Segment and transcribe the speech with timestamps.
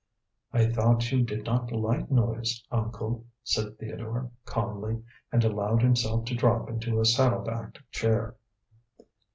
[0.51, 6.35] "I thought you did not like noise, uncle," said Theodore calmly, and allowed himself to
[6.35, 8.35] drop into a saddle back chair.